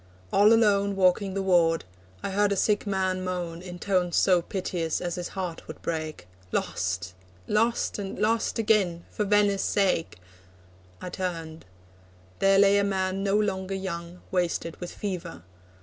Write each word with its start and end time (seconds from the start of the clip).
All 0.33 0.51
alone 0.51 0.95
Walking 0.95 1.35
the 1.35 1.43
ward, 1.43 1.83
I 2.23 2.31
heard 2.31 2.51
a 2.51 2.55
sick 2.55 2.87
man 2.87 3.23
moan, 3.23 3.61
In 3.61 3.77
tones 3.77 4.15
so 4.15 4.41
piteous, 4.41 4.99
as 4.99 5.13
his 5.13 5.27
heart 5.37 5.67
would 5.67 5.79
break: 5.83 6.27
'Lost, 6.51 7.13
lost, 7.47 7.99
and 7.99 8.17
lost 8.17 8.57
again 8.57 9.05
for 9.11 9.25
Venice' 9.25 9.61
sake!' 9.61 10.17
I 10.99 11.09
turned. 11.11 11.65
There 12.39 12.57
lay 12.57 12.79
a 12.79 12.83
man 12.83 13.21
no 13.21 13.35
longer 13.39 13.75
young, 13.75 14.21
Wasted 14.31 14.75
with 14.77 14.91
fever. 14.91 15.43